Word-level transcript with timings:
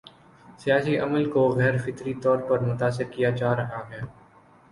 سیاسی 0.57 0.95
عمل 0.97 1.29
کو 1.31 1.41
غیر 1.49 1.77
فطری 1.77 2.13
طور 2.13 2.37
پر 2.37 2.59
متاثر 2.59 3.03
کیا 3.03 3.29
جا 3.29 3.55
رہا 3.55 3.81
ہے۔ 3.89 4.01